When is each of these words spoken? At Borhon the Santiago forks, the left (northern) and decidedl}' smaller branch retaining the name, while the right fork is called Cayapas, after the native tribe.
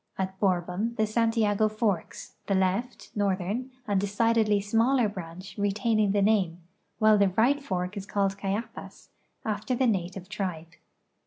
At 0.17 0.39
Borhon 0.39 0.95
the 0.95 1.05
Santiago 1.05 1.69
forks, 1.69 2.33
the 2.47 2.55
left 2.55 3.11
(northern) 3.13 3.69
and 3.87 4.01
decidedl}' 4.01 4.59
smaller 4.63 5.07
branch 5.07 5.55
retaining 5.59 6.11
the 6.11 6.23
name, 6.23 6.59
while 6.97 7.19
the 7.19 7.29
right 7.29 7.61
fork 7.61 7.95
is 7.95 8.07
called 8.07 8.35
Cayapas, 8.35 9.09
after 9.45 9.75
the 9.75 9.85
native 9.85 10.27
tribe. 10.27 10.69